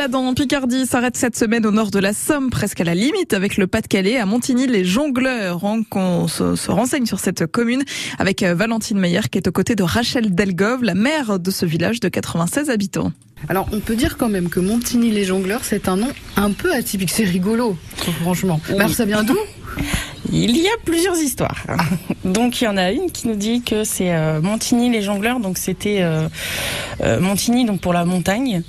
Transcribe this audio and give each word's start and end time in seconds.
balade 0.00 0.14
en 0.14 0.32
Picardie 0.32 0.86
s'arrête 0.86 1.18
cette 1.18 1.36
semaine 1.36 1.66
au 1.66 1.72
nord 1.72 1.90
de 1.90 1.98
la 1.98 2.14
Somme, 2.14 2.48
presque 2.48 2.80
à 2.80 2.84
la 2.84 2.94
limite 2.94 3.34
avec 3.34 3.58
le 3.58 3.66
Pas-de-Calais, 3.66 4.16
à 4.16 4.24
Montigny, 4.24 4.66
les 4.66 4.82
jongleurs. 4.82 5.62
On 5.62 6.26
se, 6.26 6.56
se, 6.56 6.70
renseigne 6.70 7.04
sur 7.04 7.20
cette 7.20 7.44
commune 7.44 7.82
avec 8.18 8.42
euh, 8.42 8.54
Valentine 8.54 8.98
Meyer 8.98 9.20
qui 9.30 9.36
est 9.36 9.46
aux 9.46 9.52
côtés 9.52 9.74
de 9.74 9.82
Rachel 9.82 10.34
Delgove, 10.34 10.82
la 10.82 10.94
maire 10.94 11.38
de 11.38 11.50
ce 11.50 11.66
village 11.66 12.00
de 12.00 12.08
96 12.08 12.70
habitants. 12.70 13.12
Alors, 13.50 13.68
on 13.72 13.80
peut 13.80 13.94
dire 13.94 14.16
quand 14.16 14.30
même 14.30 14.48
que 14.48 14.58
Montigny 14.58 15.10
les 15.10 15.24
jongleurs, 15.24 15.64
c'est 15.64 15.86
un 15.86 15.96
nom 15.96 16.08
un 16.36 16.52
peu 16.52 16.72
atypique. 16.72 17.10
C'est 17.10 17.24
rigolo, 17.24 17.76
franchement. 18.22 18.58
Oui. 18.70 18.76
Alors, 18.76 18.94
ça 18.94 19.04
vient 19.04 19.22
d'où? 19.22 19.36
Il 20.32 20.56
y 20.56 20.66
a 20.68 20.76
plusieurs 20.84 21.16
histoires. 21.16 21.64
Donc 22.24 22.60
il 22.60 22.64
y 22.64 22.68
en 22.68 22.76
a 22.76 22.90
une 22.90 23.10
qui 23.10 23.28
nous 23.28 23.34
dit 23.34 23.62
que 23.62 23.84
c'est 23.84 24.12
euh, 24.12 24.40
Montigny 24.40 24.90
les 24.90 25.02
jongleurs, 25.02 25.40
donc 25.40 25.58
c'était 25.58 25.98
euh, 26.00 26.28
euh, 27.02 27.18
Montigny 27.18 27.64
donc 27.64 27.80
pour 27.80 27.92
la 27.92 28.04
montagne. 28.04 28.62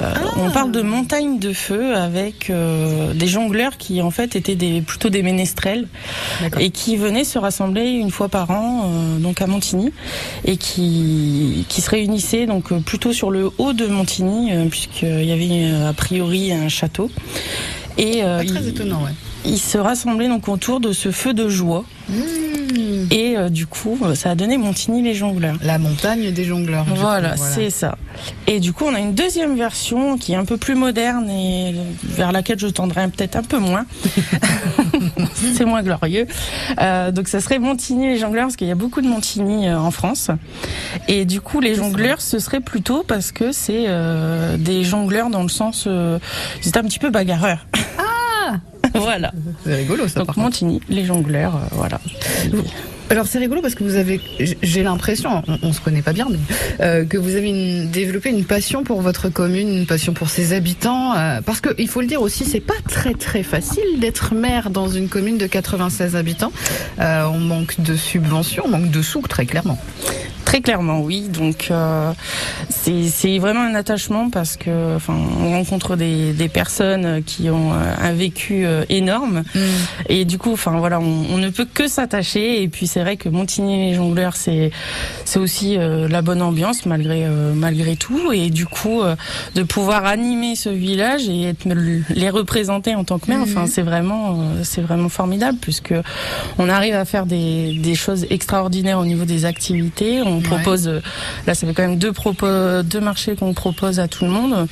Ah. 0.00 0.14
On 0.36 0.50
parle 0.50 0.70
de 0.70 0.82
montagne 0.82 1.38
de 1.38 1.52
feu 1.52 1.94
avec 1.96 2.50
des 2.50 3.26
jongleurs 3.26 3.76
qui 3.76 4.00
en 4.02 4.10
fait 4.10 4.36
étaient 4.36 4.54
des, 4.54 4.80
plutôt 4.80 5.10
des 5.10 5.22
ménestrels 5.22 5.88
et 6.58 6.70
qui 6.70 6.96
venaient 6.96 7.24
se 7.24 7.38
rassembler 7.38 7.90
une 7.90 8.10
fois 8.10 8.28
par 8.28 8.50
an 8.50 8.90
donc 9.18 9.40
à 9.40 9.46
Montigny 9.46 9.92
et 10.44 10.56
qui, 10.56 11.64
qui 11.68 11.80
se 11.80 11.90
réunissaient 11.90 12.46
donc 12.46 12.72
plutôt 12.82 13.12
sur 13.12 13.30
le 13.30 13.50
haut 13.58 13.72
de 13.72 13.86
Montigny 13.86 14.50
puisqu'il 14.68 15.24
y 15.24 15.32
avait 15.32 15.86
a 15.88 15.92
priori 15.92 16.52
un 16.52 16.68
château. 16.68 17.10
Et 17.98 18.20
très 18.20 18.44
il, 18.44 18.68
étonnant, 18.68 19.02
ouais 19.04 19.12
ils 19.44 19.58
se 19.58 19.78
rassemblaient 19.78 20.28
donc 20.28 20.48
autour 20.48 20.80
de 20.80 20.92
ce 20.92 21.10
feu 21.10 21.34
de 21.34 21.48
joie. 21.48 21.84
Mmh. 22.08 22.14
Et 23.10 23.36
euh, 23.36 23.50
du 23.50 23.66
coup, 23.66 23.98
ça 24.14 24.30
a 24.30 24.34
donné 24.34 24.56
Montigny 24.56 25.02
les 25.02 25.14
jongleurs. 25.14 25.56
La 25.62 25.78
montagne 25.78 26.30
des 26.32 26.44
jongleurs. 26.44 26.84
Voilà, 26.88 27.34
voilà. 27.34 27.36
c'est 27.36 27.70
ça. 27.70 27.96
Et 28.46 28.60
du 28.60 28.72
coup, 28.72 28.84
on 28.86 28.94
a 28.94 29.00
une 29.00 29.14
deuxième 29.14 29.56
version 29.56 30.16
qui 30.16 30.32
est 30.32 30.36
un 30.36 30.44
peu 30.44 30.56
plus 30.56 30.74
moderne 30.74 31.28
et 31.30 31.74
vers 32.04 32.32
laquelle 32.32 32.58
je 32.58 32.66
tendrai 32.66 33.06
peut-être 33.08 33.36
un 33.36 33.42
peu 33.42 33.58
moins. 33.58 33.84
c'est 35.54 35.64
moins 35.64 35.82
glorieux. 35.82 36.26
Euh, 36.80 37.10
donc, 37.10 37.28
ça 37.28 37.40
serait 37.40 37.58
Montigny 37.58 38.06
les 38.06 38.18
jongleurs 38.18 38.46
parce 38.46 38.56
qu'il 38.56 38.68
y 38.68 38.72
a 38.72 38.76
beaucoup 38.76 39.02
de 39.02 39.08
Montigny 39.08 39.68
euh, 39.68 39.78
en 39.78 39.90
France. 39.90 40.30
Et 41.08 41.24
du 41.24 41.40
coup, 41.40 41.60
les 41.60 41.74
jongleurs, 41.74 42.20
ce 42.20 42.38
serait 42.38 42.60
plutôt 42.60 43.04
parce 43.06 43.32
que 43.32 43.52
c'est 43.52 43.84
euh, 43.88 44.56
des 44.56 44.84
jongleurs 44.84 45.30
dans 45.30 45.42
le 45.42 45.48
sens, 45.48 45.84
euh, 45.86 46.18
c'est 46.60 46.76
un 46.76 46.82
petit 46.82 46.98
peu 46.98 47.10
bagarreurs. 47.10 47.66
voilà. 49.00 49.32
C'est 49.64 49.74
rigolo 49.74 50.08
ça. 50.08 50.20
Donc 50.20 50.36
Montigny, 50.36 50.80
les 50.88 51.04
jongleurs, 51.04 51.56
euh, 51.56 51.66
voilà. 51.72 52.00
Alors 53.10 53.26
c'est 53.26 53.38
rigolo 53.38 53.60
parce 53.60 53.74
que 53.74 53.84
vous 53.84 53.96
avez, 53.96 54.18
j'ai 54.62 54.82
l'impression, 54.82 55.42
on, 55.46 55.58
on, 55.62 55.72
se 55.72 55.80
connaît 55.80 56.00
pas 56.00 56.14
bien, 56.14 56.26
mais 56.30 56.38
euh, 56.80 57.04
que 57.04 57.18
vous 57.18 57.36
avez 57.36 57.48
une, 57.50 57.90
développé 57.90 58.30
une 58.30 58.44
passion 58.44 58.82
pour 58.82 59.02
votre 59.02 59.28
commune, 59.28 59.68
une 59.68 59.86
passion 59.86 60.14
pour 60.14 60.30
ses 60.30 60.54
habitants, 60.54 61.14
euh, 61.14 61.40
parce 61.44 61.60
que 61.60 61.68
il 61.78 61.88
faut 61.88 62.00
le 62.00 62.06
dire 62.06 62.22
aussi, 62.22 62.44
c'est 62.46 62.60
pas 62.60 62.74
très 62.88 63.12
très 63.12 63.42
facile 63.42 64.00
d'être 64.00 64.34
maire 64.34 64.70
dans 64.70 64.88
une 64.88 65.08
commune 65.08 65.36
de 65.36 65.46
96 65.46 66.16
habitants. 66.16 66.52
Euh, 66.98 67.24
on 67.26 67.38
manque 67.38 67.78
de 67.78 67.94
subventions, 67.94 68.64
on 68.66 68.70
manque 68.70 68.90
de 68.90 69.02
sous 69.02 69.20
très 69.20 69.44
clairement. 69.44 69.78
Très 70.54 70.62
clairement, 70.62 71.00
oui. 71.00 71.22
Donc 71.22 71.66
euh, 71.72 72.12
c'est 72.68 73.40
vraiment 73.40 73.62
un 73.62 73.74
attachement 73.74 74.30
parce 74.30 74.56
que, 74.56 74.94
enfin, 74.94 75.16
on 75.40 75.50
rencontre 75.50 75.96
des, 75.96 76.32
des 76.32 76.48
personnes 76.48 77.24
qui 77.24 77.50
ont 77.50 77.72
euh, 77.72 77.94
un 78.00 78.12
vécu 78.12 78.64
euh, 78.64 78.84
énorme 78.88 79.42
mm. 79.52 79.58
et 80.10 80.24
du 80.24 80.38
coup, 80.38 80.52
enfin 80.52 80.78
voilà, 80.78 81.00
on, 81.00 81.24
on 81.28 81.38
ne 81.38 81.48
peut 81.48 81.66
que 81.66 81.88
s'attacher. 81.88 82.62
Et 82.62 82.68
puis 82.68 82.86
c'est 82.86 83.00
vrai 83.00 83.16
que 83.16 83.28
Montigny 83.28 83.90
les 83.90 83.94
jongleurs, 83.96 84.36
c'est 84.36 84.70
c'est 85.24 85.40
aussi 85.40 85.76
euh, 85.76 86.06
la 86.06 86.22
bonne 86.22 86.40
ambiance 86.40 86.86
malgré 86.86 87.24
euh, 87.24 87.52
malgré 87.52 87.96
tout. 87.96 88.30
Et 88.30 88.50
du 88.50 88.66
coup, 88.66 89.02
euh, 89.02 89.16
de 89.56 89.64
pouvoir 89.64 90.04
animer 90.04 90.54
ce 90.54 90.68
village 90.68 91.28
et 91.28 91.48
être, 91.48 91.66
les 92.10 92.30
représenter 92.30 92.94
en 92.94 93.02
tant 93.02 93.18
que 93.18 93.28
maire, 93.28 93.40
mm. 93.40 93.42
enfin 93.42 93.66
c'est 93.66 93.82
vraiment 93.82 94.38
c'est 94.62 94.82
vraiment 94.82 95.08
formidable 95.08 95.58
puisque 95.60 95.94
on 96.58 96.68
arrive 96.68 96.94
à 96.94 97.04
faire 97.04 97.26
des, 97.26 97.74
des 97.82 97.96
choses 97.96 98.24
extraordinaires 98.30 99.00
au 99.00 99.04
niveau 99.04 99.24
des 99.24 99.46
activités. 99.46 100.22
On 100.24 100.43
propose, 100.44 100.88
ouais. 100.88 101.00
là 101.46 101.54
ça 101.54 101.66
fait 101.66 101.74
quand 101.74 101.86
même 101.86 101.98
deux, 101.98 102.12
propos, 102.12 102.46
deux 102.82 103.00
marchés 103.00 103.36
qu'on 103.36 103.54
propose 103.54 104.00
à 104.00 104.08
tout 104.08 104.24
le 104.24 104.30
monde. 104.30 104.68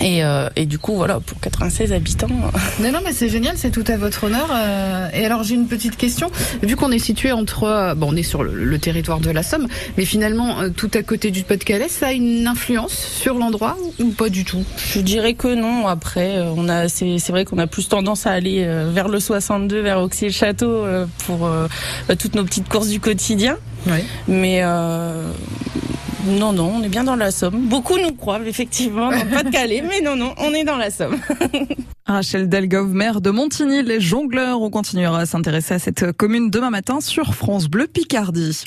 Et, 0.00 0.24
euh, 0.24 0.48
et, 0.56 0.66
du 0.66 0.78
coup, 0.78 0.94
voilà, 0.94 1.20
pour 1.20 1.40
96 1.40 1.92
habitants. 1.92 2.28
Non, 2.80 2.92
non, 2.92 3.00
mais 3.04 3.12
c'est 3.12 3.28
génial, 3.28 3.56
c'est 3.56 3.70
tout 3.70 3.84
à 3.88 3.96
votre 3.96 4.24
honneur. 4.24 4.48
Euh, 4.52 5.08
et 5.12 5.24
alors, 5.24 5.42
j'ai 5.42 5.54
une 5.54 5.66
petite 5.66 5.96
question. 5.96 6.30
Vu 6.62 6.76
qu'on 6.76 6.92
est 6.92 6.98
situé 7.00 7.32
entre, 7.32 7.64
euh, 7.64 7.94
bon, 7.94 8.12
on 8.12 8.16
est 8.16 8.22
sur 8.22 8.44
le, 8.44 8.54
le, 8.54 8.78
territoire 8.78 9.18
de 9.18 9.30
la 9.30 9.42
Somme, 9.42 9.66
mais 9.96 10.04
finalement, 10.04 10.60
euh, 10.60 10.68
tout 10.68 10.90
à 10.94 11.02
côté 11.02 11.30
du 11.30 11.42
Pas-de-Calais, 11.42 11.88
ça 11.88 12.08
a 12.08 12.12
une 12.12 12.46
influence 12.46 12.92
sur 12.92 13.34
l'endroit 13.34 13.76
ou 13.98 14.10
pas 14.10 14.28
du 14.28 14.44
tout? 14.44 14.64
Je 14.94 15.00
dirais 15.00 15.34
que 15.34 15.52
non. 15.52 15.88
Après, 15.88 16.36
euh, 16.36 16.52
on 16.56 16.68
a, 16.68 16.88
c'est 16.88 17.18
vrai 17.30 17.44
qu'on 17.44 17.58
a 17.58 17.66
plus 17.66 17.88
tendance 17.88 18.26
à 18.26 18.30
aller 18.30 18.64
euh, 18.64 18.90
vers 18.92 19.08
le 19.08 19.18
62, 19.18 19.80
vers 19.80 20.00
Auxy-le-Château 20.00 20.84
pour 21.26 21.38
bah, 22.08 22.16
toutes 22.16 22.34
nos 22.34 22.44
petites 22.44 22.68
courses 22.68 22.88
du 22.88 23.00
quotidien. 23.00 23.56
Ouais. 23.88 24.04
Mais 24.26 24.62
non, 26.28 26.52
non, 26.52 26.72
on 26.76 26.82
est 26.82 26.88
bien 26.88 27.04
dans 27.04 27.16
la 27.16 27.30
Somme. 27.30 27.68
Beaucoup 27.68 27.96
nous 27.98 28.12
croient, 28.12 28.40
effectivement, 28.46 29.10
dans 29.10 29.24
le 29.24 29.30
Pas-de-Calais, 29.30 29.82
mais 29.88 30.00
non, 30.00 30.16
non, 30.16 30.34
on 30.38 30.52
est 30.52 30.64
dans 30.64 30.76
la 30.76 30.90
Somme. 30.90 31.16
Rachel 32.06 32.48
Delgove, 32.48 32.92
maire 32.92 33.20
de 33.20 33.30
Montigny, 33.30 33.82
les 33.82 34.00
jongleurs. 34.00 34.60
On 34.60 34.70
continuera 34.70 35.20
à 35.20 35.26
s'intéresser 35.26 35.74
à 35.74 35.78
cette 35.78 36.12
commune 36.12 36.50
demain 36.50 36.70
matin 36.70 37.00
sur 37.00 37.34
France 37.34 37.68
Bleu 37.68 37.86
Picardie. 37.86 38.64